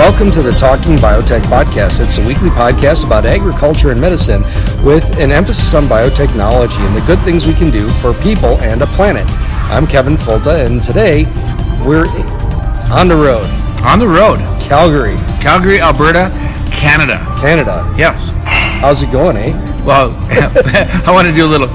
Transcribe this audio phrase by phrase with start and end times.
[0.00, 2.00] Welcome to the Talking Biotech Podcast.
[2.02, 4.40] It's a weekly podcast about agriculture and medicine
[4.82, 8.80] with an emphasis on biotechnology and the good things we can do for people and
[8.80, 9.26] a planet.
[9.70, 11.24] I'm Kevin Folta, and today
[11.86, 12.06] we're
[12.90, 13.44] on the road.
[13.84, 14.38] On the road.
[14.62, 16.30] Calgary, Calgary, Alberta,
[16.72, 17.18] Canada.
[17.38, 17.84] Canada.
[17.98, 18.30] Yes.
[18.80, 19.52] How's it going, eh?
[19.84, 20.12] Well,
[21.06, 21.68] I want to do a little.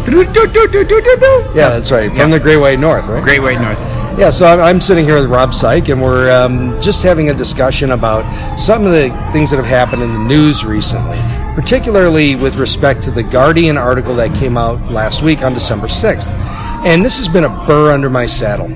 [1.55, 2.09] Yeah, that's right.
[2.09, 2.27] From Yeah.
[2.27, 3.23] the Great White North, right?
[3.23, 3.77] Great White North.
[4.17, 7.33] Yeah, so I'm, I'm sitting here with Rob Saik, and we're um, just having a
[7.33, 8.23] discussion about
[8.57, 11.17] some of the things that have happened in the news recently,
[11.53, 16.29] particularly with respect to the Guardian article that came out last week on December 6th.
[16.85, 18.67] And this has been a burr under my saddle.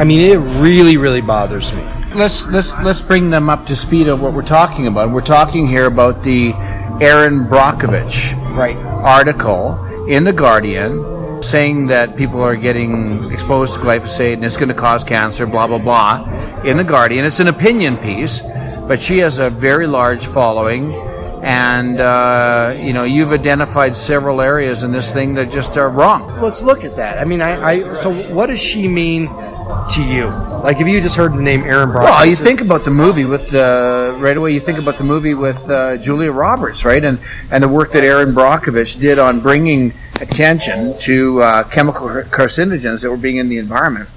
[0.00, 1.82] I mean, it really, really bothers me.
[2.12, 5.10] Let's let's let's bring them up to speed on what we're talking about.
[5.12, 6.52] We're talking here about the
[7.00, 8.76] Erin Brockovich Right.
[8.76, 10.98] article in the Guardian
[11.42, 15.66] saying that people are getting exposed to glyphosate and it's going to cause cancer, blah
[15.66, 16.62] blah blah.
[16.64, 20.94] In the Guardian, it's an opinion piece, but she has a very large following,
[21.42, 26.28] and uh, you know you've identified several areas in this thing that just are wrong.
[26.40, 27.18] Let's look at that.
[27.18, 29.28] I mean, I, I so what does she mean
[29.90, 30.26] to you?
[30.62, 33.24] Like, if you just heard the name Erin Brock, Well, you think about the movie
[33.24, 34.52] with uh, right away.
[34.52, 37.18] You think about the movie with uh, Julia Roberts, right, and
[37.50, 43.10] and the work that Erin Brockovich did on bringing attention to uh, chemical carcinogens that
[43.10, 44.08] were being in the environment.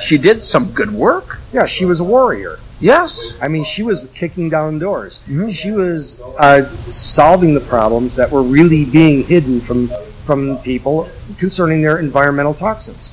[0.00, 1.38] She did some good work.
[1.52, 2.58] yeah, she was a warrior.
[2.78, 3.36] Yes.
[3.42, 5.20] I mean, she was kicking down doors.
[5.50, 9.88] She was uh, solving the problems that were really being hidden from
[10.24, 11.08] from people
[11.38, 13.12] concerning their environmental toxins,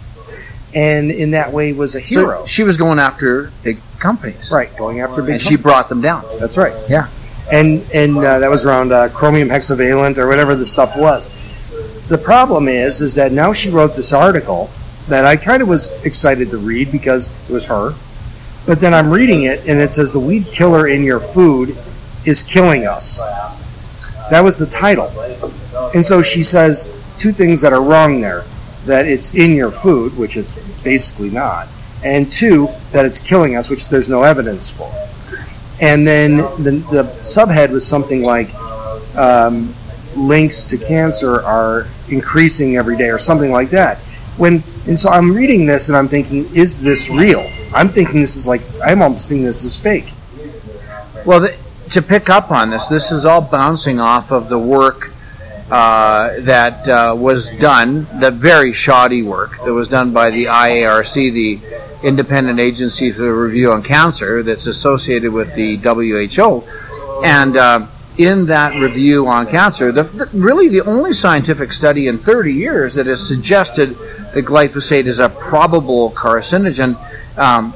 [0.76, 2.42] and in that way was a hero.
[2.42, 5.32] So she was going after big companies, right, going after big.
[5.34, 6.24] And she brought them down.
[6.40, 6.76] That's right.
[6.88, 7.08] Yeah.
[7.52, 11.28] and and uh, that was around uh, chromium hexavalent or whatever the stuff was.
[12.08, 14.70] The problem is, is that now she wrote this article
[15.08, 17.94] that I kind of was excited to read because it was her,
[18.66, 21.78] but then I'm reading it and it says the weed killer in your food
[22.26, 23.20] is killing us.
[24.30, 25.10] That was the title,
[25.94, 28.44] and so she says two things that are wrong there:
[28.86, 31.68] that it's in your food, which is basically not,
[32.04, 34.92] and two that it's killing us, which there's no evidence for.
[35.80, 38.54] And then the, the subhead was something like
[39.16, 39.74] um,
[40.18, 43.98] links to cancer are increasing every day or something like that.
[44.38, 47.50] When and so i'm reading this and i'm thinking is this real?
[47.74, 50.12] I'm thinking this is like i'm almost seeing this is fake.
[51.26, 51.58] Well, the,
[51.90, 55.12] to pick up on this, this is all bouncing off of the work
[55.70, 61.34] uh, that uh, was done, the very shoddy work that was done by the IARC,
[61.34, 61.60] the
[62.08, 66.64] Independent Agency for the Review on Cancer, that's associated with the WHO.
[67.26, 72.18] And uh, in that review on cancer, the, the, really the only scientific study in
[72.18, 73.90] 30 years that has suggested
[74.34, 76.98] that glyphosate is a probable carcinogen.
[77.38, 77.74] Um,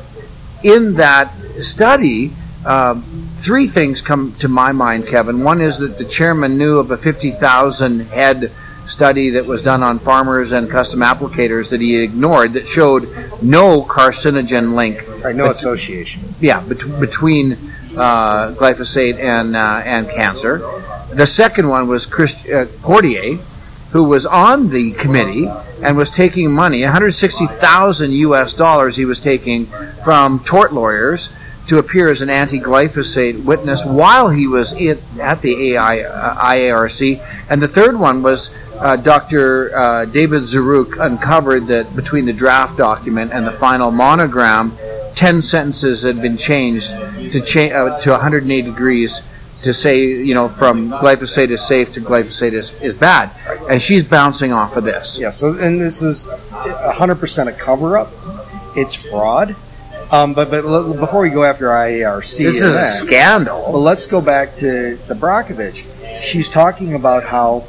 [0.63, 2.31] in that study,
[2.65, 3.03] um,
[3.37, 5.43] three things come to my mind, Kevin.
[5.43, 8.51] One is that the chairman knew of a 50,000 head
[8.87, 13.03] study that was done on farmers and custom applicators that he ignored that showed
[13.41, 15.07] no carcinogen link.
[15.23, 17.57] right no bet- association yeah, bet- between
[17.97, 20.59] uh, glyphosate and uh, and cancer.
[21.13, 23.35] The second one was uh, Portier,
[23.91, 25.47] who was on the committee
[25.83, 28.53] and was taking money, 160,000 U.S.
[28.53, 28.95] dollars.
[28.95, 29.65] He was taking
[30.05, 31.33] from tort lawyers
[31.67, 37.23] to appear as an anti-glyphosate witness while he was in, at the AI, uh, IARC.
[37.49, 39.75] And the third one was uh, Dr.
[39.75, 44.73] Uh, David Zaruk uncovered that between the draft document and the final monogram,
[45.15, 46.91] 10 sentences had been changed
[47.31, 49.21] to, change uh, to 180 degrees
[49.63, 53.29] to say, you know, from glyphosate is safe to glyphosate is, is bad.
[53.69, 55.19] And she's bouncing off of this.
[55.19, 58.09] yeah so and this is 100% a cover-up
[58.75, 59.55] it's fraud
[60.11, 63.71] um, but but l- before we go after IARC This is a scandal.
[63.71, 65.85] Well, let's go back to the Brockovich.
[66.21, 67.65] She's talking about how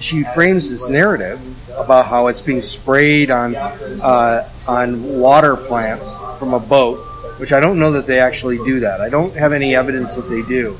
[0.00, 1.38] she frames this narrative
[1.76, 6.98] about how it's being sprayed on uh, on water plants from a boat,
[7.38, 9.00] which I don't know that they actually do that.
[9.00, 10.76] I don't have any evidence that they do.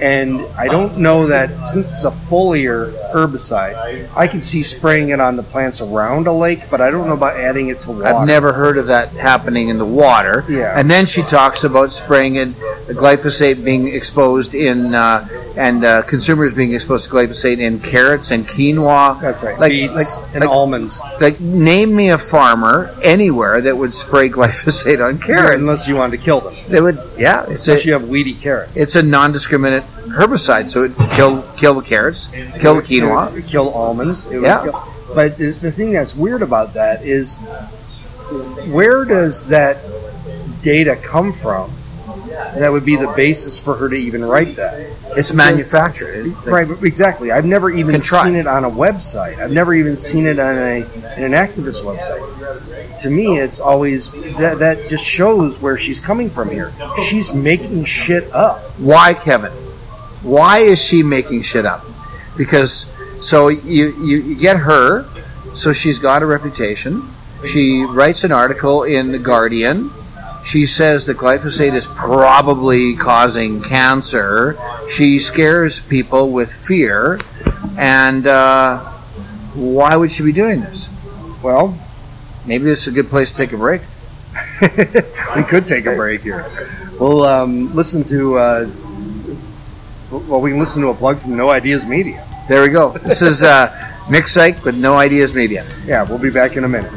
[0.00, 5.20] And I don't know that since it's a foliar herbicide, I can see spraying it
[5.20, 8.06] on the plants around a lake, but I don't know about adding it to water.
[8.06, 10.44] I've never heard of that happening in the water.
[10.50, 10.78] Yeah.
[10.78, 12.54] And then she talks about spraying it,
[12.86, 15.26] the glyphosate being exposed in, uh,
[15.56, 19.20] and uh, consumers being exposed to glyphosate in carrots and quinoa.
[19.20, 19.58] That's right.
[19.58, 21.00] Like, Beets like, and like, almonds.
[21.20, 25.62] like, name me a farmer anywhere that would spray glyphosate on carrots.
[25.62, 26.54] Unless you wanted to kill them.
[26.68, 27.46] they would, yeah.
[27.48, 28.78] It's a, you have weedy carrots.
[28.78, 33.28] it's a non-discriminate herbicide, so it kill kill the carrots, kill the quinoa.
[33.28, 34.26] It would kill almonds.
[34.26, 34.62] It would Yeah.
[34.64, 34.82] kill-
[35.14, 37.36] but the, the thing that's weird about that is
[38.70, 39.78] where does that
[40.62, 41.70] data come from
[42.58, 44.74] that would be the basis for her to even write that?
[45.16, 46.26] It's manufactured.
[46.26, 47.30] It- Right, exactly.
[47.32, 48.24] I've never even Contrived.
[48.24, 49.38] seen it on a website.
[49.38, 50.76] I've never even seen it on a
[51.16, 52.22] in an activist website.
[53.02, 56.72] To me, it's always that that just shows where she's coming from here.
[57.08, 58.60] She's making shit up.
[58.78, 59.52] Why, Kevin?
[60.22, 61.84] Why is she making shit up?
[62.36, 62.86] Because
[63.20, 65.04] so you, you you get her,
[65.54, 67.02] so she's got a reputation.
[67.46, 69.90] She writes an article in the Guardian.
[70.46, 74.56] She says that glyphosate is probably causing cancer.
[74.90, 77.18] She scares people with fear,
[77.76, 78.78] and uh,
[79.54, 80.88] why would she be doing this?
[81.42, 81.76] Well,
[82.46, 83.82] Maybe this is a good place to take a break.
[85.36, 86.46] we could take a break here.
[87.00, 88.38] We'll um, listen to.
[88.38, 88.70] Uh,
[90.10, 92.24] well, we can listen to a plug from Know Ideas Media.
[92.48, 92.92] There we go.
[92.92, 93.66] This is uh,
[94.08, 95.66] Nick Saik with Know Ideas Media.
[95.84, 96.92] Yeah, we'll be back in a minute.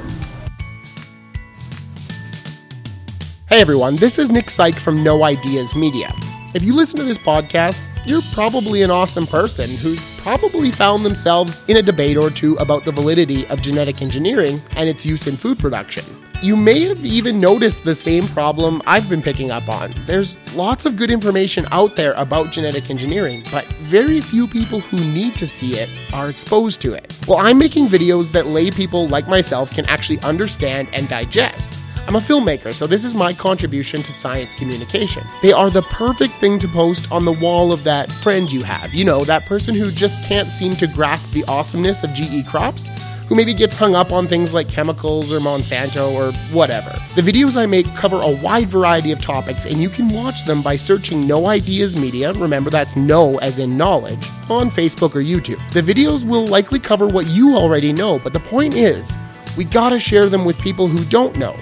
[3.50, 6.12] Hey everyone, this is Nick Saik from Know Ideas Media.
[6.54, 11.68] If you listen to this podcast, you're probably an awesome person who's probably found themselves
[11.68, 15.36] in a debate or two about the validity of genetic engineering and its use in
[15.36, 16.04] food production.
[16.44, 19.90] You may have even noticed the same problem I've been picking up on.
[20.06, 24.98] There's lots of good information out there about genetic engineering, but very few people who
[25.12, 27.18] need to see it are exposed to it.
[27.28, 31.79] Well, I'm making videos that lay people like myself can actually understand and digest.
[32.10, 35.22] I'm a filmmaker, so this is my contribution to science communication.
[35.44, 38.96] They are the perfect thing to post on the wall of that friend you have.
[38.96, 42.88] You know, that person who just can't seem to grasp the awesomeness of GE crops,
[43.28, 46.90] who maybe gets hung up on things like chemicals or Monsanto or whatever.
[47.14, 50.64] The videos I make cover a wide variety of topics, and you can watch them
[50.64, 55.62] by searching Know Ideas Media, remember that's no as in knowledge, on Facebook or YouTube.
[55.74, 59.16] The videos will likely cover what you already know, but the point is,
[59.56, 61.56] we gotta share them with people who don't know.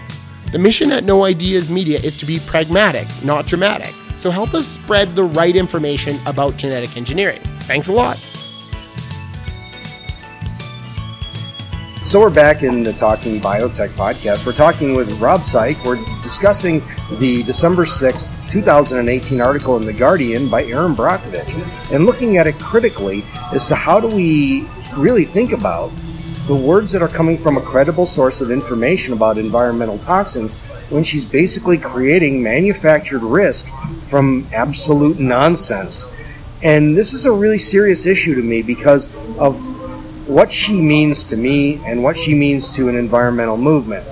[0.52, 3.94] The mission at Know Ideas Media is to be pragmatic, not dramatic.
[4.18, 7.42] So help us spread the right information about genetic engineering.
[7.68, 8.16] Thanks a lot.
[12.06, 14.46] So we're back in the Talking Biotech podcast.
[14.46, 15.86] We're talking with Rob Saik.
[15.86, 16.82] We're discussing
[17.20, 22.56] the December 6th, 2018 article in The Guardian by Erin Brockovich and looking at it
[22.56, 24.66] critically as to how do we
[24.96, 25.92] really think about
[26.48, 30.56] the words that are coming from a credible source of information about environmental toxins
[30.90, 33.68] when she's basically creating manufactured risk
[34.04, 36.06] from absolute nonsense.
[36.64, 39.60] And this is a really serious issue to me because of
[40.30, 44.06] what she means to me and what she means to an environmental movement,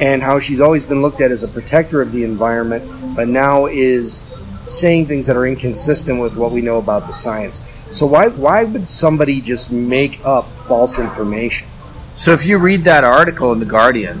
[0.00, 2.84] and how she's always been looked at as a protector of the environment,
[3.14, 4.18] but now is
[4.66, 7.60] saying things that are inconsistent with what we know about the science.
[7.92, 11.68] So why why would somebody just make up false information?
[12.16, 14.18] So if you read that article in the Guardian,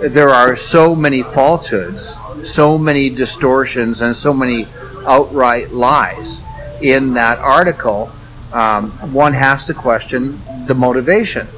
[0.00, 4.66] there are so many falsehoods, so many distortions, and so many
[5.04, 6.40] outright lies
[6.80, 8.10] in that article.
[8.52, 11.48] Um, one has to question the motivation.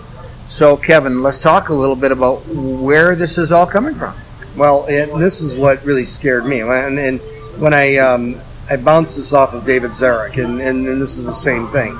[0.48, 4.14] So, Kevin, let's talk a little bit about where this is all coming from.
[4.56, 6.62] Well, this is what really scared me.
[6.62, 7.20] And, and
[7.58, 11.26] when I um, I bounced this off of David Zaruk, and, and, and this is
[11.26, 11.98] the same thing.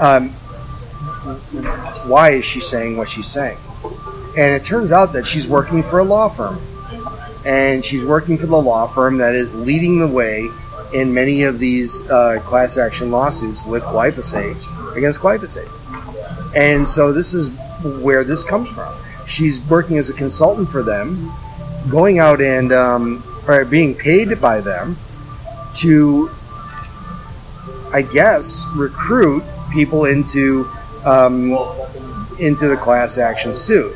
[0.00, 0.34] Um,
[2.06, 3.58] why is she saying what she's saying?
[4.36, 6.60] And it turns out that she's working for a law firm.
[7.44, 10.48] And she's working for the law firm that is leading the way
[10.92, 14.56] in many of these uh, class action lawsuits with glyphosate
[14.96, 15.70] against glyphosate.
[16.54, 17.50] And so this is
[18.02, 18.94] where this comes from.
[19.26, 21.30] She's working as a consultant for them,
[21.88, 24.96] going out and um, or being paid by them
[25.76, 26.30] to,
[27.92, 30.68] I guess, recruit people into
[31.04, 31.52] um,
[32.38, 33.94] into the class action suit.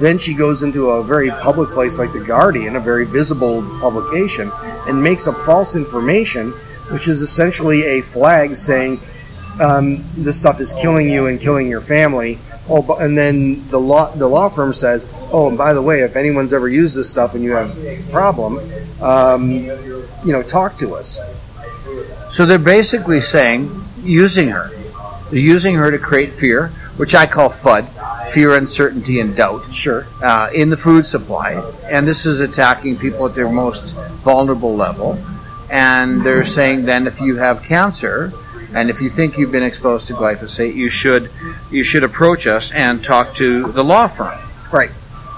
[0.00, 4.50] Then she goes into a very public place like the Guardian, a very visible publication,
[4.88, 6.50] and makes up false information,
[6.90, 8.98] which is essentially a flag saying
[9.60, 12.38] um, this stuff is killing you and killing your family.
[12.68, 16.16] Oh, and then the law the law firm says, oh, and by the way, if
[16.16, 18.58] anyone's ever used this stuff and you have a problem,
[19.02, 21.20] um, you know, talk to us.
[22.30, 23.70] So they're basically saying
[24.02, 24.70] using her.
[25.32, 27.88] They're using her to create fear, which I call FUD,
[28.30, 29.64] fear, uncertainty, and doubt.
[29.74, 30.06] Sure.
[30.22, 31.54] Uh, in the food supply,
[31.90, 35.18] and this is attacking people at their most vulnerable level.
[35.70, 38.30] And they're saying then if you have cancer,
[38.74, 41.30] and if you think you've been exposed to glyphosate, you should
[41.70, 44.38] you should approach us and talk to the law firm.
[44.70, 44.90] Right.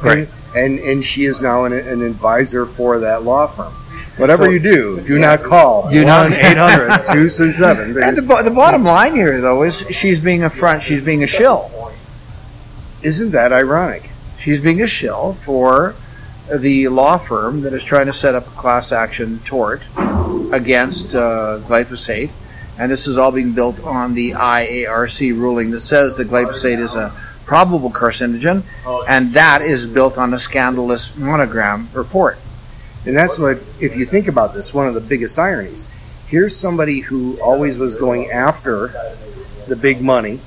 [0.03, 0.29] Right.
[0.57, 3.73] And, and and she is now an, an advisor for that law firm.
[4.17, 8.03] Whatever So- you do, do not call Do not- 1-800-267.
[8.03, 10.83] And the, the bottom line here, though, is she's being a front.
[10.83, 11.71] She's being a shill.
[13.03, 14.11] Isn't that ironic?
[14.39, 15.95] She's being a shill for
[16.53, 19.83] the law firm that is trying to set up a class action tort
[20.53, 22.31] against uh, glyphosate.
[22.79, 26.97] And this is all being built on the IARC ruling that says that glyphosate is
[26.97, 27.11] a
[27.47, 28.63] probable carcinogen,
[29.09, 32.39] and that is built on a scandalous monogram report.
[33.07, 35.87] And that's what, if you think about this, one of the biggest ironies.
[36.27, 38.89] Here's somebody who always was going after
[39.69, 40.41] the big money,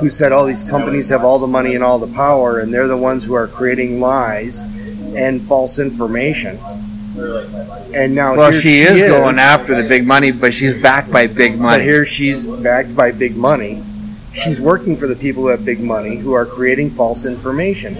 [0.00, 2.88] who said all these companies have all the money and all the power, and they're
[2.88, 4.62] the ones who are creating lies
[5.14, 6.58] and false information.
[7.94, 11.26] And now Well, here she, is, going after the big money, but she's backed by
[11.26, 11.58] big money.
[11.58, 11.84] But money.
[11.84, 13.82] here she's backed by big money.
[14.32, 17.96] She's working for the people who have big money who are creating false information.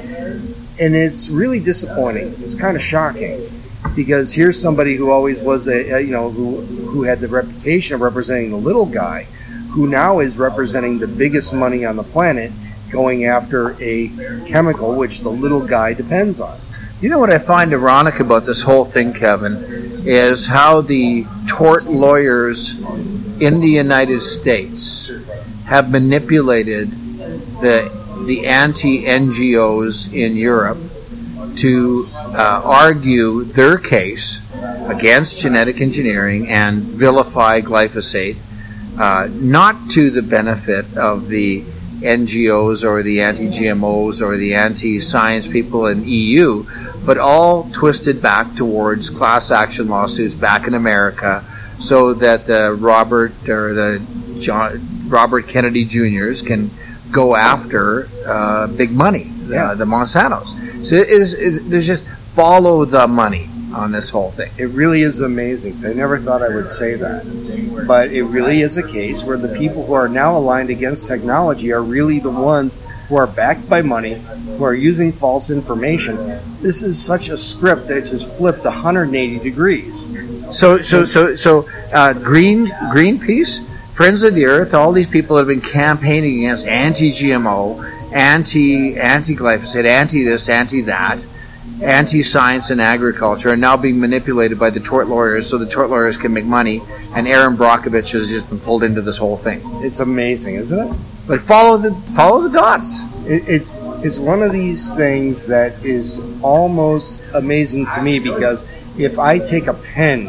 [0.79, 2.35] And it's really disappointing.
[2.41, 3.49] It's kind of shocking
[3.95, 7.95] because here's somebody who always was a, a you know who who had the reputation
[7.95, 9.25] of representing the little guy
[9.71, 12.51] who now is representing the biggest money on the planet
[12.91, 14.09] going after a
[14.47, 16.59] chemical which the little guy depends on.
[17.01, 19.57] You know what I find ironic about this whole thing, Kevin,
[20.07, 22.81] is how the tort lawyers
[23.39, 25.11] in the United States
[25.67, 26.91] have manipulated
[27.61, 27.93] the
[28.27, 30.79] the anti NGOs in Europe
[31.57, 34.41] to uh, argue their case
[34.89, 38.37] against genetic engineering and vilify glyphosate,
[38.99, 41.63] uh, not to the benefit of the
[42.01, 46.65] NGOs or the anti GMOs or the anti science people in EU,
[47.05, 51.45] but all twisted back towards class action lawsuits back in America
[51.79, 56.71] so that the Robert or the John, Robert Kennedy Juniors can
[57.11, 59.71] go after uh, big money, Yeah.
[59.71, 60.85] uh, the Monsantos.
[60.85, 64.51] So it is, it, there's just follow the money on this whole thing.
[64.59, 65.75] It really is amazing.
[65.85, 67.85] I never thought I would say that.
[67.87, 71.73] But it really is a case where the people who are now aligned against technology
[71.73, 76.17] are really the ones who are backed by money, who are using false information.
[76.61, 80.09] This is such a script that just flipped 180 degrees.
[80.57, 85.47] So, so, so, so, uh, Green Greenpeace, Friends of the Earth, all these people have
[85.47, 91.25] been campaigning against anti-GMO, anti anti glyphosate, anti this, anti that,
[91.83, 95.91] anti science and agriculture, are now being manipulated by the tort lawyers, so the tort
[95.91, 96.81] lawyers can make money.
[97.15, 99.61] And Erin Brockovich has just been pulled into this whole thing.
[99.85, 100.97] It's amazing, isn't it?
[101.27, 103.03] But follow the follow the dots.
[103.27, 109.19] it it's it's one of these things that is almost amazing to me because if
[109.19, 110.27] I take a pen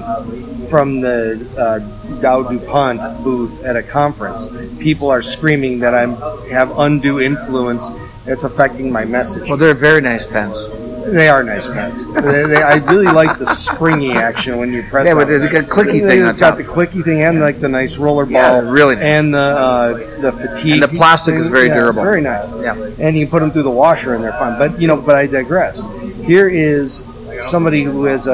[0.70, 1.80] from the uh,
[2.22, 4.46] Dow DuPont booth at a conference,
[4.80, 6.16] people are screaming that I'm
[6.50, 7.90] have undue influence.
[8.26, 9.48] It's affecting my message.
[9.48, 10.68] Well, they're very nice pens.
[11.12, 12.06] They are nice pens.
[12.16, 15.08] they, they, I really like the springy action when you press.
[15.08, 15.40] Yeah, but it.
[15.40, 16.58] they got clicky thing on It's got top.
[16.58, 18.34] the clicky thing and like the nice roller ball.
[18.34, 19.06] Yeah, really nice.
[19.06, 20.74] And the uh, the fatigue.
[20.74, 22.04] And the plastic is very Yeah, durable.
[22.04, 22.74] Very nice Yeah.
[23.00, 24.60] and you can put them through the washer and they're fine.
[24.60, 25.82] But you know, but I digress.
[26.26, 27.08] Here is
[27.42, 28.34] somebody who has a,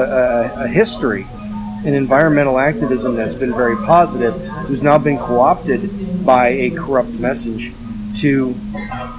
[0.58, 1.26] a, a history
[1.84, 4.34] in environmental activism that's been very positive,
[4.66, 7.72] who's now been co-opted by a corrupt message
[8.16, 8.54] to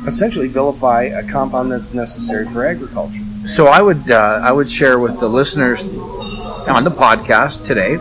[0.07, 3.21] essentially vilify a compound that's necessary for agriculture.
[3.45, 5.83] So I would uh, I would share with the listeners
[6.67, 7.97] on the podcast today.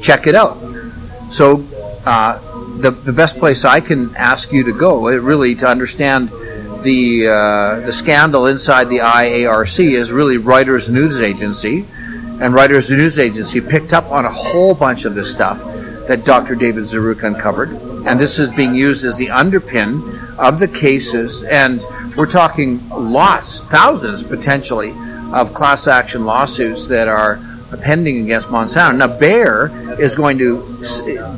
[0.00, 0.56] Check it out.
[1.30, 1.64] So
[2.06, 2.38] uh,
[2.78, 6.30] the the best place I can ask you to go, uh, really, to understand
[6.82, 11.84] the uh, the scandal inside the IARC is really Reuters News Agency,
[12.40, 15.64] and Reuters News Agency picked up on a whole bunch of this stuff
[16.06, 16.54] that Dr.
[16.54, 17.70] David Zaruk uncovered,
[18.06, 21.84] and this is being used as the underpin of the cases, and
[22.16, 24.92] we're talking lots, thousands potentially,
[25.32, 27.40] of class action lawsuits that are
[27.82, 28.96] pending against Monsanto.
[28.96, 30.62] Now, Bayer is going to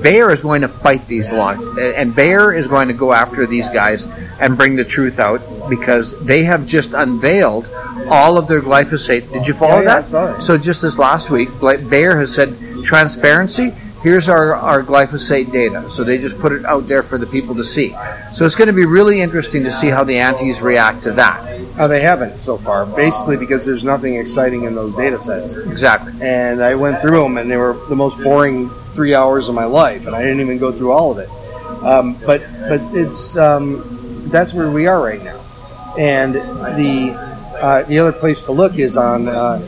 [0.03, 3.69] Bayer is going to fight these law, and Bayer is going to go after these
[3.69, 4.07] guys
[4.41, 7.69] and bring the truth out because they have just unveiled
[8.11, 9.31] all of their glyphosate.
[9.33, 9.99] Did you follow Yeah, yeah, that?
[9.99, 10.41] I saw it.
[10.43, 13.71] So just this last week, Bayer has said transparency.
[14.03, 15.91] Here's our, our glyphosate data.
[15.91, 17.95] So they just put it out there for the people to see.
[18.33, 21.58] So it's going to be really interesting to see how the antis react to that.
[21.79, 25.57] Uh, they haven't so far, basically because there's nothing exciting in those data sets.
[25.57, 26.13] Exactly.
[26.21, 29.65] And I went through them, and they were the most boring three hours of my
[29.65, 31.31] life, and I didn't even go through all of it.
[31.85, 33.83] Um, but but it's um,
[34.31, 35.41] that's where we are right now,
[35.97, 37.29] and the
[37.61, 39.59] uh, the other place to look is on uh,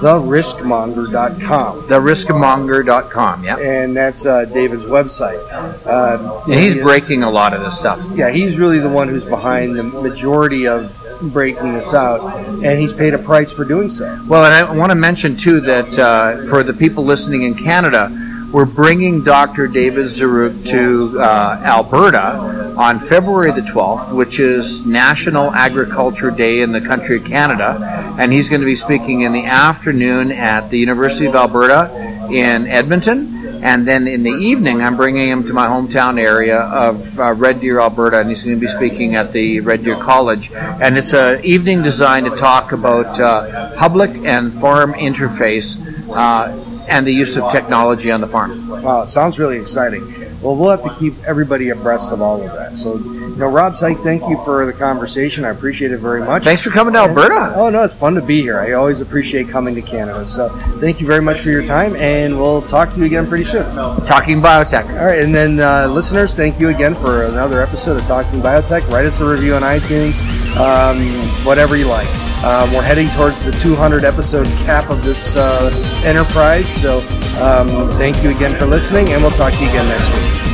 [0.00, 1.82] theriskmonger.com.
[1.82, 3.56] Theriskmonger.com, yeah.
[3.58, 5.40] And that's uh, David's website.
[5.86, 8.04] Uh, and he's breaking a lot of this stuff.
[8.14, 12.20] Yeah, he's really the one who's behind the majority of breaking this out,
[12.64, 14.22] and he's paid a price for doing so.
[14.28, 18.10] Well, and I want to mention, too, that uh, for the people listening in Canada,
[18.54, 19.66] we're bringing Dr.
[19.66, 26.70] David Zaruk to uh, Alberta on February the 12th, which is National Agriculture Day in
[26.70, 28.14] the country of Canada.
[28.16, 31.90] And he's going to be speaking in the afternoon at the University of Alberta
[32.30, 33.33] in Edmonton.
[33.64, 37.60] And then in the evening, I'm bringing him to my hometown area of uh, Red
[37.60, 40.52] Deer, Alberta, and he's going to be speaking at the Red Deer College.
[40.52, 45.80] And it's an evening designed to talk about uh, public and farm interface
[46.14, 46.52] uh,
[46.90, 48.68] and the use of technology on the farm.
[48.68, 50.02] Wow, it sounds really exciting.
[50.42, 52.76] Well, we'll have to keep everybody abreast of all of that.
[52.76, 52.98] So,
[53.40, 55.44] know, Rob Saik, thank you for the conversation.
[55.44, 56.44] I appreciate it very much.
[56.44, 57.52] Thanks for coming to Alberta.
[57.54, 58.58] Oh, no, it's fun to be here.
[58.58, 60.24] I always appreciate coming to Canada.
[60.24, 60.48] So,
[60.80, 63.64] thank you very much for your time, and we'll talk to you again pretty soon.
[64.06, 64.88] Talking Biotech.
[64.98, 68.88] All right, and then uh, listeners, thank you again for another episode of Talking Biotech.
[68.90, 70.14] Write us a review on iTunes,
[70.56, 70.98] um,
[71.46, 72.08] whatever you like.
[72.44, 75.70] Um, we're heading towards the 200 episode cap of this uh,
[76.04, 76.68] enterprise.
[76.68, 76.98] So
[77.42, 80.53] um, thank you again for listening, and we'll talk to you again next week.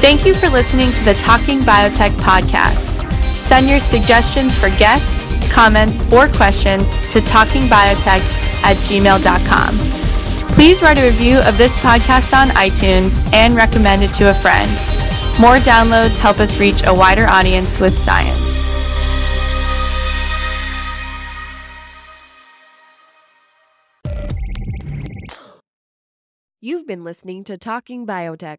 [0.00, 2.92] Thank you for listening to the Talking Biotech podcast.
[3.34, 8.22] Send your suggestions for guests, comments, or questions to talkingbiotech
[8.62, 9.74] at gmail.com.
[10.54, 14.70] Please write a review of this podcast on iTunes and recommend it to a friend.
[15.40, 18.64] More downloads help us reach a wider audience with science.
[26.60, 28.58] You've been listening to Talking Biotech,